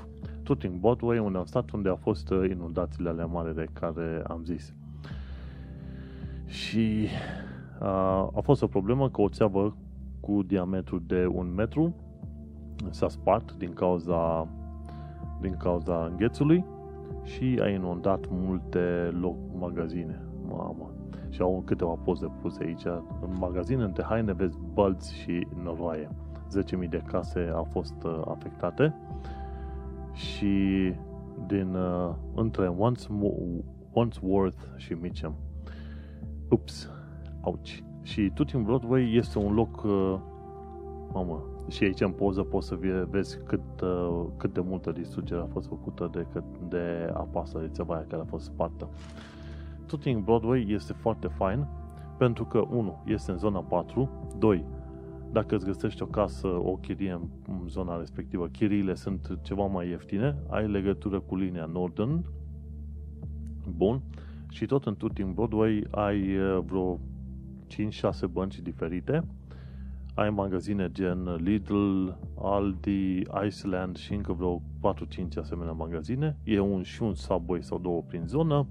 [0.43, 4.45] Tooting Broadway, unde am stat, unde a fost uh, inundațiile alea mari de care am
[4.45, 4.75] zis.
[6.47, 7.07] Și
[7.81, 7.87] uh,
[8.35, 9.77] a fost o problemă că o țeavă
[10.21, 11.95] cu diametru de un metru
[12.91, 14.49] s-a spart din cauza
[15.41, 16.65] din cauza înghețului
[17.23, 20.23] și a inundat multe loc magazine.
[20.49, 20.94] Mamă.
[21.35, 22.85] Și au câteva poze puse aici.
[23.21, 26.09] În magazin, între haine, vezi bălți și noroaie.
[26.83, 28.95] 10.000 de case au fost uh, afectate
[30.13, 30.93] și
[31.47, 32.75] din uh, între
[33.93, 35.35] Wandsworth și Mitcham.
[36.49, 36.91] Ups,
[37.41, 37.85] auci.
[38.03, 40.19] Și tot în Broadway este un loc, uh,
[41.13, 42.79] mamă, și aici în poză poți să
[43.11, 46.27] vezi cât, uh, cât de multă distrugere a fost făcută de,
[46.69, 48.85] de apasă de țeva care a fost spartă.
[48.85, 49.34] Tot
[50.03, 51.67] în Broadway este foarte fain
[52.19, 53.03] pentru că, 1.
[53.07, 54.65] este în zona 4, 2.
[55.33, 57.13] Dacă îți găsești o casă, o chirie
[57.49, 62.25] în zona respectivă, chiriile sunt ceva mai ieftine, ai legătură cu linia Northern,
[63.77, 64.03] bun,
[64.51, 66.99] și tot în Tooting Broadway ai uh, vreo
[67.69, 67.79] 5-6
[68.31, 69.25] bănci diferite,
[70.15, 74.63] ai magazine gen Lidl, Aldi, Iceland și încă vreo 4-5
[75.39, 76.37] asemenea magazine.
[76.45, 78.67] E un și un Subway sau două prin zonă.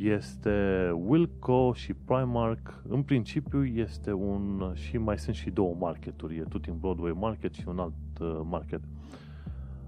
[0.00, 2.82] Este Wilco și Primark.
[2.88, 4.70] În principiu este un...
[4.74, 6.36] și mai sunt și două marketuri.
[6.36, 8.80] E tot în Broadway Market și un alt uh, market.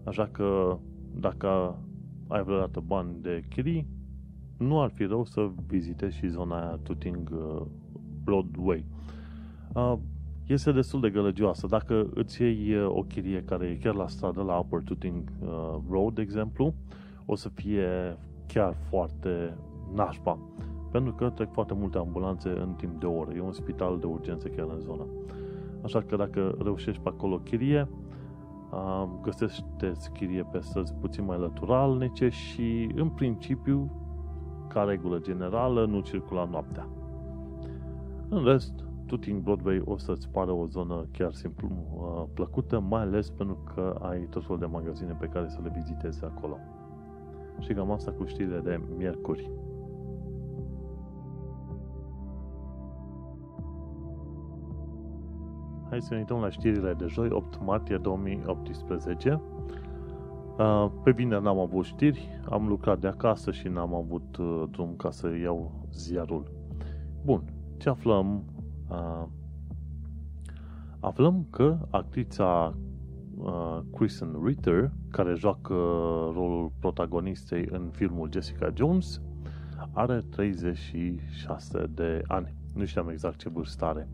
[0.05, 0.79] Așa că
[1.15, 1.79] dacă
[2.29, 3.87] ai vreodată bani de chirii,
[4.59, 7.63] nu ar fi rău să vizitezi și zona aia Tuting uh,
[8.25, 8.85] Broadway.
[9.75, 9.95] Uh,
[10.47, 11.67] este destul de gălăgioasă.
[11.67, 15.49] Dacă îți iei uh, o chirie care e chiar la stradă, la Upper Tooting uh,
[15.91, 16.75] Road, de exemplu,
[17.27, 19.57] o să fie chiar foarte
[19.95, 20.39] nașpa.
[20.91, 23.33] Pentru că trec foarte multe ambulanțe în timp de o oră.
[23.35, 25.07] E un spital de urgență chiar în zonă.
[25.85, 27.89] Așa că dacă reușești pe acolo chirie,
[28.73, 33.91] uh, găsește chirie pe străzi puțin mai lăturalnice și, în principiu,
[34.69, 36.87] ca regulă generală, nu circula noaptea.
[38.29, 38.73] În rest,
[39.07, 43.99] Tooting Broadway o să-ți pară o zonă chiar simplu uh, plăcută, mai ales pentru că
[44.01, 46.59] ai tot felul de magazine pe care să le vizitezi acolo.
[47.59, 49.51] Și cam asta cu știrile de miercuri.
[55.93, 59.41] Hai să ne uităm la știrile de joi, 8 martie 2018.
[60.59, 64.95] Uh, pe bine n-am avut știri, am lucrat de acasă și n-am avut uh, drum
[64.97, 66.51] ca să iau ziarul.
[67.25, 67.45] Bun,
[67.77, 68.45] ce aflăm
[68.89, 69.25] uh,
[71.01, 72.75] aflăm că actrița
[73.37, 75.75] uh, Kristen Ritter, care joacă
[76.35, 79.21] rolul protagonistei în filmul Jessica Jones,
[79.93, 82.55] are 36 de ani.
[82.75, 84.09] Nu știam exact ce vârstă are.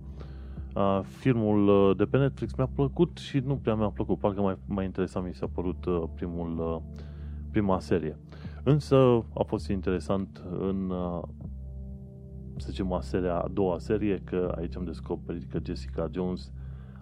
[0.79, 4.19] Uh, filmul uh, de pe Netflix mi-a plăcut și nu prea mi-a plăcut.
[4.19, 7.03] Parcă mai, mai interesant mi s-a părut uh, primul, uh,
[7.51, 8.19] prima serie.
[8.65, 8.97] Însă
[9.35, 11.23] a fost interesant în uh,
[12.57, 16.53] să zicem, a, seria, a doua serie, că aici am descoperit că Jessica Jones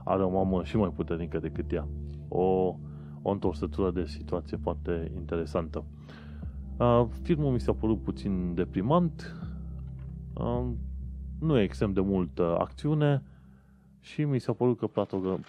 [0.04, 1.88] are o mamă și mai puternică decât ea.
[2.28, 2.74] O,
[3.22, 5.84] o întorsătură de situație foarte interesantă.
[6.78, 9.36] Uh, filmul mi s-a părut puțin deprimant,
[10.34, 10.66] uh,
[11.38, 13.22] nu e extrem de multă acțiune
[14.06, 14.86] și mi s-a părut că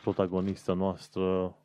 [0.01, 1.55] protagonista noastră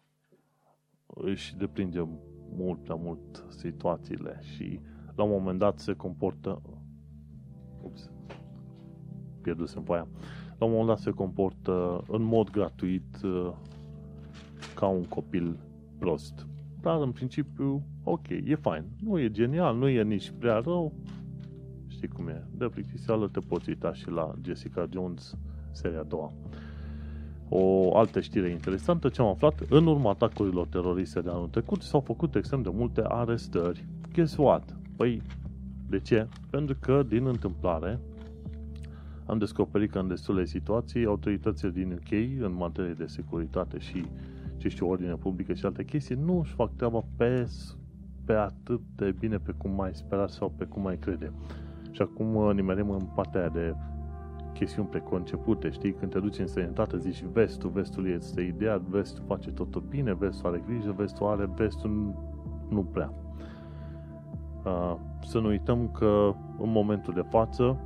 [1.07, 2.09] își deprinde
[2.57, 4.81] mult prea mult situațiile și
[5.14, 6.62] la un moment dat se comportă
[7.83, 8.11] ups,
[9.42, 10.09] pierduse în foaia,
[10.59, 13.52] la un moment dat se comportă în mod gratuit uh,
[14.74, 15.59] ca un copil
[15.98, 16.46] prost.
[16.81, 18.85] Dar în principiu, ok, e fain.
[19.00, 20.92] Nu e genial, nu e nici prea rău.
[21.87, 22.46] Știi cum e.
[22.50, 25.37] De plictiseală te poți uita și la Jessica Jones,
[25.70, 26.33] seria a doua.
[27.55, 32.01] O altă știre interesantă ce am aflat, în urma atacurilor teroriste de anul trecut s-au
[32.01, 33.85] făcut extrem de multe arestări.
[34.12, 34.77] Guess what?
[34.97, 35.23] Păi,
[35.88, 36.29] de ce?
[36.51, 37.99] Pentru că, din întâmplare,
[39.27, 44.05] am descoperit că în destule situații autoritățile din UK în materie de securitate și
[44.57, 47.49] ce știu, ordine publică și alte chestii nu își fac treaba pe,
[48.25, 51.33] pe atât de bine pe cum mai spera sau pe cum mai crede.
[51.91, 53.75] Și acum uh, nimerim în partea aia de
[54.53, 55.93] chestiuni preconcepute, știi?
[55.93, 60.49] Când te duci în sănătate, zici vestul, vestul este ideal, vestul face totul bine, vestul
[60.49, 62.15] are grijă, vestul are, vestul
[62.69, 63.12] nu prea.
[64.65, 67.81] Uh, să nu uităm că în momentul de față,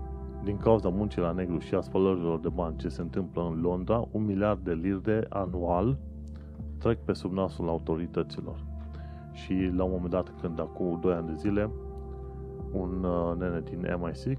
[0.45, 4.09] din cauza muncii la negru și a spălărilor de bani ce se întâmplă în Londra,
[4.11, 5.99] un miliard de lire anual
[6.79, 8.65] trec pe sub nasul autorităților.
[9.33, 11.71] Și la un moment dat, când acum 2 ani de zile,
[12.73, 14.39] un uh, nene din MI6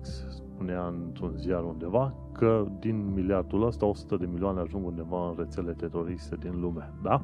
[0.58, 5.72] spunea într-un ziar undeva că din miliardul ăsta 100 de milioane ajung undeva în rețele
[5.72, 6.94] teroriste din lume.
[7.04, 7.22] Da?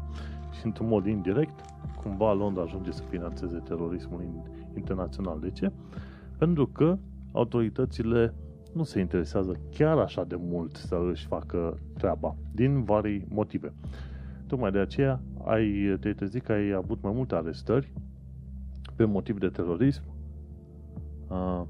[0.52, 1.60] Și într-un mod indirect,
[2.04, 4.24] cumva Londra ajunge să financeze terorismul
[4.76, 5.40] internațional.
[5.40, 5.72] De ce?
[6.38, 6.98] Pentru că
[7.32, 8.34] autoritățile
[8.74, 13.74] nu se interesează chiar așa de mult să își facă treaba, din vari motive.
[14.48, 17.94] Tocmai de aceea ai, te trezit că ai avut mai multe arestări
[18.96, 20.04] pe motiv de terorism
[21.28, 21.64] uh,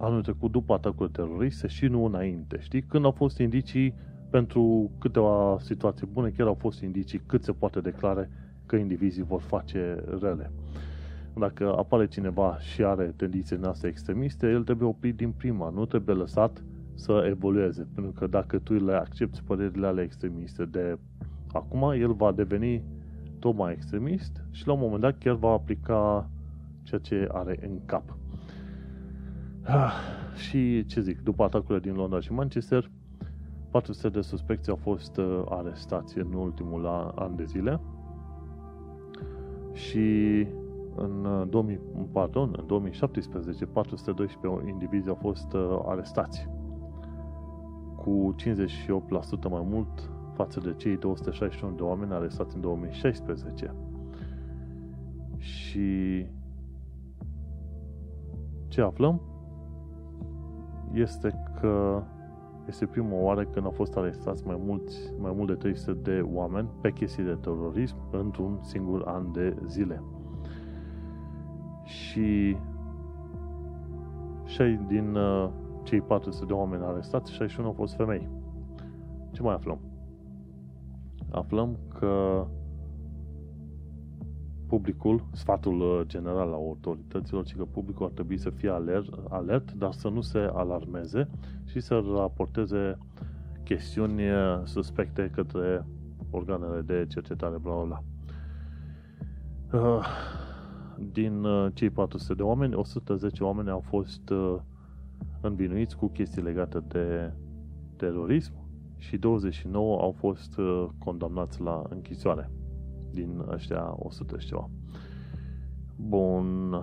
[0.00, 2.82] anul trecut după atacuri teroriste și nu înainte, știi?
[2.82, 3.94] Când au fost indicii
[4.30, 8.30] pentru câteva situații bune, chiar au fost indicii cât se poate declare
[8.66, 10.50] că indivizii vor face rele.
[11.36, 16.16] Dacă apare cineva și are tendințe noastre extremiste, el trebuie oprit din prima, nu trebuie
[16.16, 20.98] lăsat să evolueze, pentru că dacă tu le accepti părerile ale extremiste de
[21.52, 22.82] acum, el va deveni
[23.38, 26.30] tot mai extremist și la un moment dat chiar va aplica
[26.82, 28.16] ceea ce are în cap.
[29.72, 29.92] Ah,
[30.34, 32.90] și ce zic, după atacurile din Londra și Manchester,
[33.70, 37.80] 400 de suspecți au fost uh, arestați în ultimul an de zile
[39.72, 40.46] și
[40.94, 46.48] în, 2000, uh, pardon, în 2017 412 indivizi au fost uh, arestați
[47.96, 48.40] cu 58%
[49.50, 53.74] mai mult față de cei 261 de oameni arestați în 2016.
[55.38, 56.26] Și
[58.68, 59.29] ce aflăm?
[60.92, 62.02] Este că
[62.66, 66.68] este prima oară când au fost arestați mai, mulți, mai mult de 300 de oameni
[66.80, 70.02] pe chestii de terorism într-un singur an de zile.
[71.84, 72.56] Și
[74.44, 75.48] și din uh,
[75.82, 78.28] cei 400 de oameni arestați, 61 au fost femei.
[79.30, 79.78] Ce mai aflăm?
[81.30, 82.46] Aflăm că
[84.70, 89.72] publicul, sfatul uh, general al autorităților, ci că publicul ar trebui să fie alert, alert,
[89.72, 91.28] dar să nu se alarmeze
[91.64, 92.98] și să raporteze
[93.64, 95.86] chestiuni uh, suspecte către
[96.30, 98.02] organele de cercetare, bla bla bla.
[99.80, 100.06] Uh,
[101.12, 104.32] din cei 400 de oameni, 110 oameni au fost
[105.40, 107.32] învinuiți cu chestii legate de
[107.96, 108.52] terorism
[108.96, 110.60] și 29 au fost
[110.98, 112.50] condamnați la închisoare
[113.12, 114.70] din ăștia 100 și ceva.
[115.96, 116.74] Bun,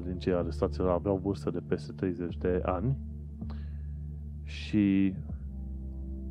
[0.00, 2.96] 48% din cei arestați aveau vârstă de peste 30 de ani
[4.44, 5.14] și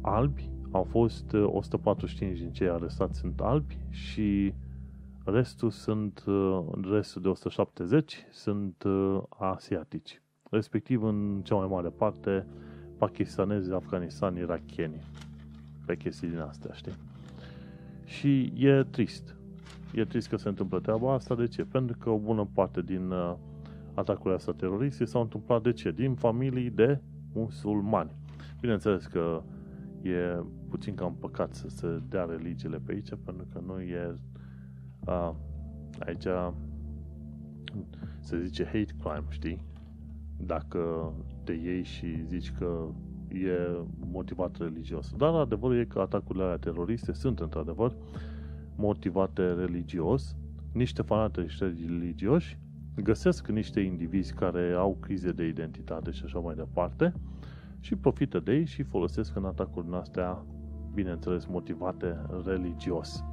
[0.02, 4.54] albi au fost 145 din cei arestați sunt albi și
[5.26, 6.24] restul sunt
[6.92, 8.84] restul de 170 sunt
[9.30, 10.22] asiatici.
[10.50, 12.46] Respectiv în cea mai mare parte
[12.98, 15.00] pakistanezi, afganistani, irachieni
[15.86, 16.94] pe chestii din astea, știi?
[18.08, 19.36] Și e trist.
[19.94, 21.36] E trist că se întâmplă treaba asta.
[21.36, 21.64] De ce?
[21.64, 23.36] Pentru că o bună parte din uh,
[23.94, 25.92] atacurile astea teroriste s-au întâmplat de ce?
[25.92, 27.02] Din familii de
[27.34, 28.12] musulmani.
[28.60, 29.44] Bineînțeles că
[30.02, 34.16] e puțin cam păcat să se dea religiile pe aici, pentru că nu e
[35.06, 35.36] a,
[36.00, 36.28] aici
[38.20, 39.66] se zice hate crime, știi?
[40.38, 42.88] Dacă te iei și zici că
[43.34, 43.78] e
[44.12, 45.14] motivat religios.
[45.18, 47.96] Dar adevărul e că atacurile alea teroriste sunt într-adevăr
[48.76, 50.36] motivate religios.
[50.72, 52.60] Niște fanatici religioși
[53.04, 57.14] găsesc niște indivizi care au crize de identitate și așa mai departe
[57.80, 60.46] și profită de ei și folosesc în atacurile astea,
[60.94, 63.24] bineînțeles, motivate religios.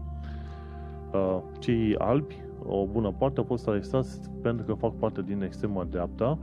[1.13, 5.85] Uh, cei albi, o bună parte, au fost arestați pentru că fac parte din extrema
[5.85, 6.39] dreapta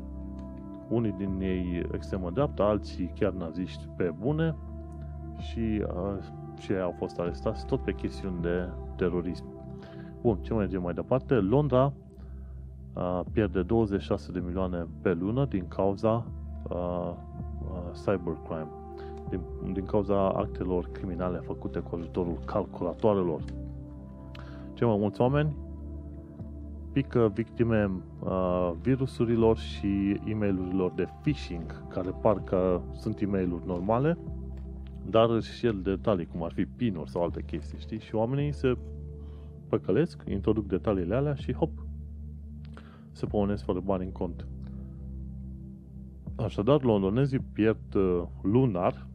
[0.91, 4.55] unii din ei extremă dreaptă, alții chiar naziști pe bune
[5.37, 6.17] și, uh,
[6.59, 9.45] și au fost arestați tot pe chestiuni de terorism.
[10.21, 11.33] Bun, ce mergem mai departe?
[11.33, 11.93] Londra
[12.93, 16.25] uh, pierde 26 de milioane pe lună din cauza
[16.69, 17.11] uh,
[17.71, 18.67] uh, cybercrime,
[19.29, 19.39] din,
[19.73, 23.41] din cauza actelor criminale făcute cu ajutorul calculatoarelor.
[24.73, 25.55] Cei mai mulți oameni
[26.91, 34.17] pică victime uh, virusurilor și e mail de phishing, care parcă sunt e mail normale,
[35.05, 37.99] dar și el detalii, cum ar fi pinuri sau alte chestii, știi?
[37.99, 38.77] Și oamenii se
[39.69, 41.71] păcălesc, introduc detaliile alea și hop,
[43.11, 44.47] se pomnesc fără bani în cont.
[46.35, 49.07] Așadar, londonezii pierd uh, lunar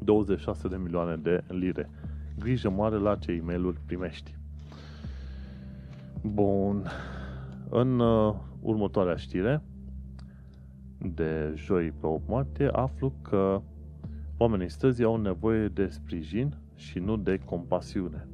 [0.00, 1.90] 26 de milioane de lire.
[2.38, 4.37] Grijă mare la ce e mail primești.
[6.22, 6.86] Bun.
[7.70, 9.62] În uh, următoarea știre
[10.98, 13.62] de joi pe 8 martie aflu că
[14.36, 18.28] oamenii străzii au nevoie de sprijin și nu de compasiune.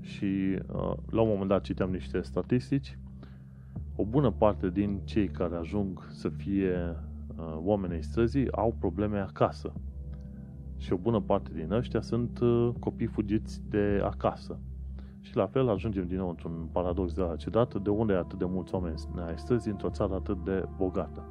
[0.00, 2.98] Și uh, la un moment dat citeam niște statistici
[3.96, 6.96] o bună parte din cei care ajung să fie
[7.36, 9.72] uh, oamenii străzii au probleme acasă.
[10.76, 14.58] Și o bună parte din ăștia sunt uh, copii fugiți de acasă.
[15.20, 18.44] Și la fel ajungem din nou într-un paradox de la ciudat, de unde atât de
[18.48, 18.94] mulți oameni
[19.26, 21.24] ai străzi într-o țară atât de bogată.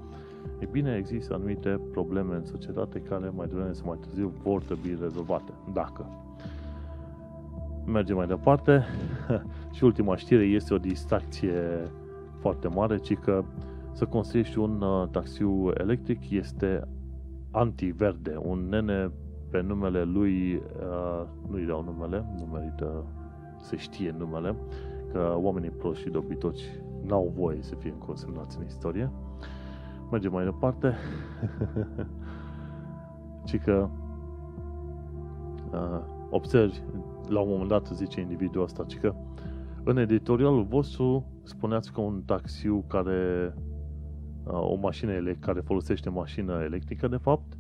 [0.60, 4.98] E bine, există anumite probleme în societate care mai devreme sau mai târziu vor trebui
[5.02, 5.52] rezolvate.
[5.74, 6.06] Dacă.
[7.86, 8.84] Mergem mai departe.
[9.76, 11.92] și ultima știre este o distracție
[12.40, 13.44] foarte mare, ci că
[13.92, 16.88] să construiești un uh, taxiu electric este
[17.52, 18.36] anti-verde.
[18.42, 19.12] Un nene
[19.50, 23.06] pe numele lui, uh, nu-i dau numele, nu merită
[23.60, 24.56] să știe numele,
[25.12, 26.64] că oamenii proști și dobitoci
[27.06, 29.12] n-au voie să fie consemnați în istorie.
[30.12, 30.94] Mergem mai departe.
[33.48, 33.90] ci că
[35.72, 36.82] uh, observi,
[37.28, 39.16] la un moment dat zice individul ăsta, ci că
[39.84, 43.54] în editorialul vostru spuneați că un taxiu care
[44.44, 47.58] o mașină care folosește mașină electrică, de fapt,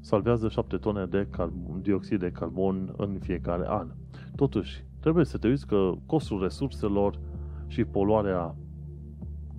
[0.00, 3.88] salvează 7 tone de car- dioxid de carbon în fiecare an.
[4.36, 7.18] Totuși, trebuie să te uiți că costul resurselor
[7.66, 8.56] și poluarea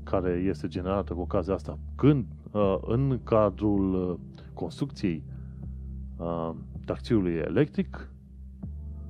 [0.04, 2.26] care este generată cu ocazia asta, când
[2.82, 4.20] în cadrul
[4.54, 5.24] construcției
[6.86, 8.12] taxiului electric,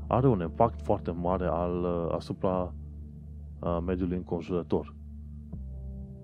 [0.07, 2.73] are un impact foarte mare al, asupra
[3.59, 4.95] a mediului înconjurător.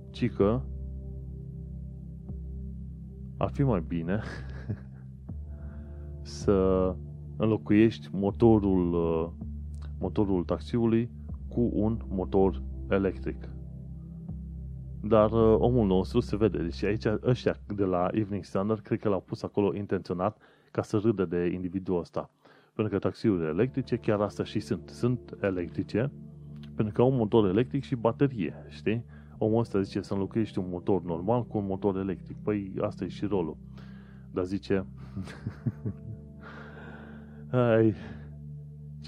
[0.09, 0.61] Ci că
[3.37, 4.21] ar fi mai bine
[6.41, 6.95] să
[7.37, 9.33] înlocuiești motorul,
[10.03, 11.09] motorul taxiului
[11.47, 13.49] cu un motor electric.
[15.01, 16.57] Dar omul nostru se vede.
[16.57, 20.37] Deci aici ăștia de la Evening Standard cred că l-au pus acolo intenționat
[20.71, 22.29] ca să râdă de individul ăsta.
[22.73, 24.89] Pentru că taxiurile electrice chiar asta și sunt.
[24.89, 26.11] Sunt electrice,
[26.75, 29.05] pentru că au un motor electric și baterie, știi?
[29.37, 32.37] Omul ăsta zice să înlocuiești un motor normal cu un motor electric.
[32.43, 33.57] Păi asta e și rolul.
[34.31, 34.85] Dar zice...
[37.51, 37.93] Ai...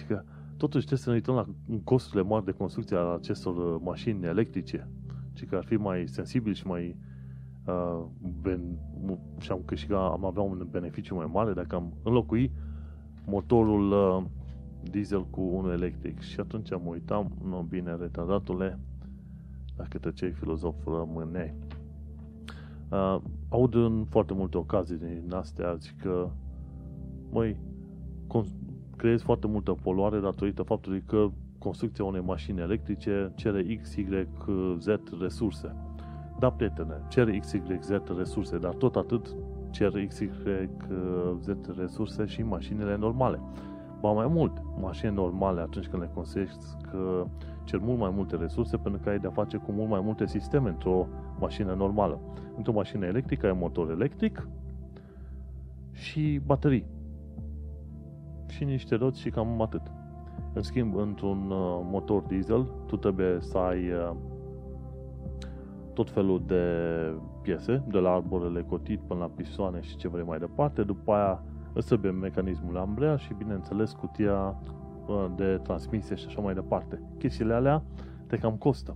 [0.08, 0.24] că
[0.58, 1.45] totuși trebuie să ne uităm la
[1.84, 4.89] costurile mari de construcție al acestor uh, mașini electrice.
[5.34, 6.95] Și că ar fi mai sensibil și mai
[7.66, 8.06] uh,
[8.41, 8.62] ben,
[9.39, 12.51] și am câștigat, am avea un beneficiu mai mare dacă am înlocui
[13.26, 14.24] motorul uh,
[14.91, 16.20] diesel cu unul electric.
[16.20, 18.80] Și atunci am uitam, nu bine, retardatule,
[19.76, 21.53] dacă tăceai filozof rămâneai.
[22.89, 26.30] Uh, aud în foarte multe ocazii din astea, zic că,
[27.32, 27.58] măi,
[28.98, 31.28] creezi foarte multă poluare datorită faptului că
[31.60, 34.28] construcția unei mașini electrice cere X, Y,
[34.80, 34.88] Z
[35.22, 35.76] resurse.
[36.39, 39.36] Da, prietene, cere X, Y, Z resurse, dar tot atât
[39.70, 40.30] cer X, Y,
[41.39, 43.39] Z resurse și mașinile normale.
[44.00, 47.26] Ba mai mult, mașini normale atunci când le construiești că
[47.64, 50.70] cer mult mai multe resurse pentru că ai de-a face cu mult mai multe sisteme
[50.70, 51.08] într-o
[51.39, 52.20] mașină normală.
[52.58, 54.48] Într-o mașină electrică ai motor electric
[55.91, 56.86] și baterii.
[58.56, 59.82] Și niște roți și cam atât.
[60.53, 64.12] În schimb, într-un uh, motor diesel, tu trebuie să ai uh,
[65.93, 66.64] tot felul de
[67.41, 71.43] piese, de la arborele cotit până la pisoane și ce vrei mai departe, după aia
[71.74, 74.62] îți trebuie mecanismul ambrea și, bineînțeles, cutia
[75.08, 77.01] uh, de transmisie și așa mai departe.
[77.18, 77.84] Chestiile alea
[78.28, 78.95] te cam costă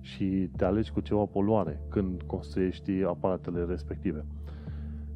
[0.00, 4.24] și te alegi cu ceva poluare când construiești aparatele respective.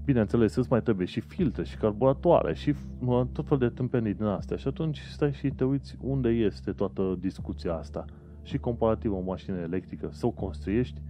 [0.08, 4.24] Bineînțeles, îți mai trebuie și filtre, și carburatoare, și uh, tot fel de tâmpenii din
[4.24, 4.56] astea.
[4.56, 8.04] Și atunci stai și te uiți unde este toată discuția asta.
[8.42, 11.00] Și comparativ o mașină electrică, să o construiești,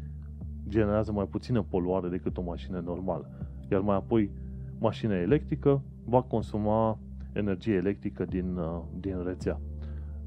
[0.69, 3.31] generează mai puțină poluare decât o mașină normală.
[3.71, 4.31] Iar mai apoi
[4.79, 6.99] mașina electrică va consuma
[7.33, 9.61] energie electrică din, uh, din rețea.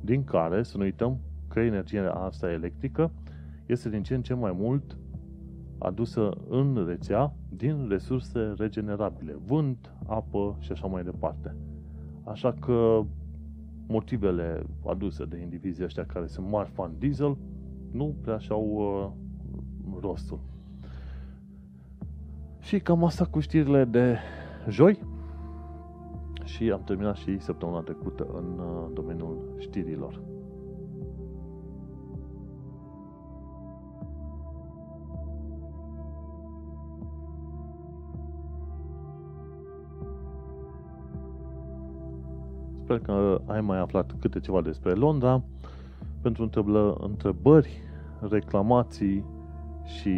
[0.01, 3.11] Din care, să nu uităm, că energia asta electrică
[3.65, 4.97] este din ce în ce mai mult
[5.77, 11.55] adusă în rețea din resurse regenerabile, vânt, apă și așa mai departe.
[12.23, 13.01] Așa că
[13.87, 17.37] motivele aduse de indivizii ăștia care sunt mari fan diesel
[17.91, 20.39] nu prea și-au uh, rostul.
[22.59, 24.17] Și cam asta cu știrile de
[24.69, 24.99] joi
[26.43, 30.21] și am terminat și săptămâna trecută în uh, domeniul știrilor.
[42.91, 45.41] Sper că ai mai aflat câte ceva despre Londra.
[46.21, 47.81] Pentru întreblă, întrebări,
[48.19, 49.25] reclamații
[49.83, 50.15] și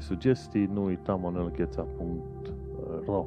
[0.00, 3.26] sugestii, nu uita manuelgheța.ro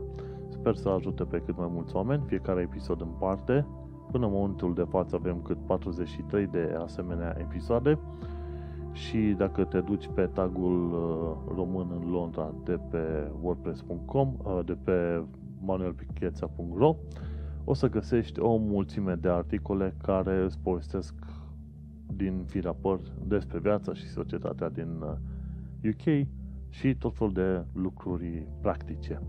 [0.50, 3.66] Sper să ajute pe cât mai mulți oameni, fiecare episod în parte.
[4.12, 8.00] Până în momentul de față avem cât 43 de asemenea episoade
[8.92, 14.78] și dacă te duci pe tagul uh, român în Londra de pe wordpress.com, uh, de
[14.84, 15.24] pe
[15.62, 16.96] manuelpicheța.ro,
[17.64, 21.14] o să găsești o mulțime de articole care îți povestesc
[22.16, 25.02] din firea păr despre viața și societatea din
[25.84, 26.22] UK uh,
[26.70, 29.22] și tot felul de lucruri practice.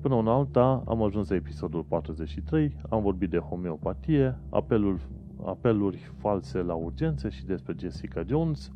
[0.00, 5.00] Până în alta am ajuns la episodul 43, am vorbit de homeopatie, apelul,
[5.44, 8.72] apeluri false la urgențe și despre Jessica Jones.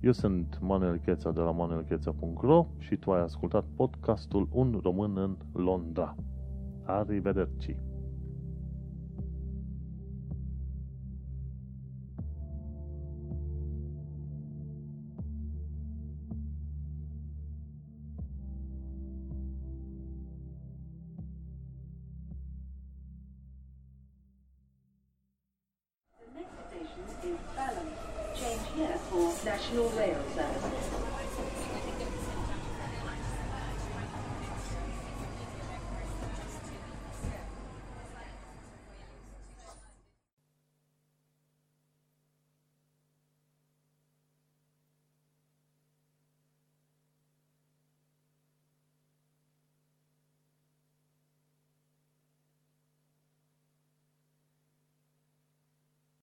[0.00, 5.36] Eu sunt Manuel Cheța de la manuelcheța.ro și tu ai ascultat podcastul Un român în
[5.62, 6.14] Londra.
[6.88, 7.87] Arrivederci!